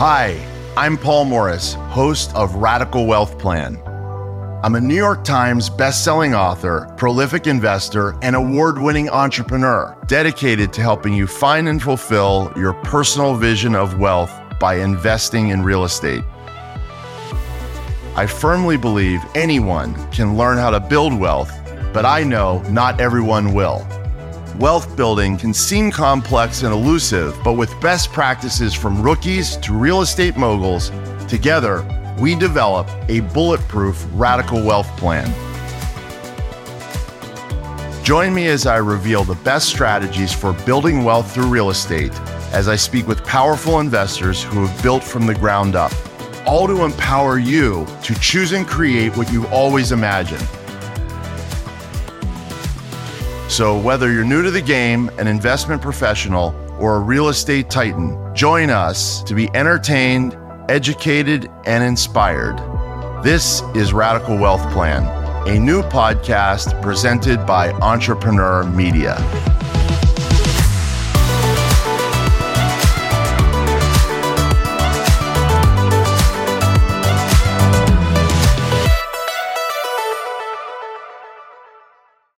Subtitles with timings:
[0.00, 0.42] Hi,
[0.78, 3.76] I'm Paul Morris, host of Radical Wealth Plan.
[4.64, 10.80] I'm a New York Times bestselling author, prolific investor, and award winning entrepreneur dedicated to
[10.80, 16.24] helping you find and fulfill your personal vision of wealth by investing in real estate.
[18.16, 21.52] I firmly believe anyone can learn how to build wealth,
[21.92, 23.86] but I know not everyone will.
[24.58, 30.02] Wealth building can seem complex and elusive, but with best practices from rookies to real
[30.02, 30.90] estate moguls,
[31.28, 31.86] together
[32.18, 35.32] we develop a bulletproof radical wealth plan.
[38.04, 42.12] Join me as I reveal the best strategies for building wealth through real estate
[42.52, 45.92] as I speak with powerful investors who have built from the ground up,
[46.44, 50.46] all to empower you to choose and create what you've always imagined.
[53.50, 58.16] So, whether you're new to the game, an investment professional, or a real estate titan,
[58.32, 62.58] join us to be entertained, educated, and inspired.
[63.24, 65.02] This is Radical Wealth Plan,
[65.48, 69.16] a new podcast presented by Entrepreneur Media.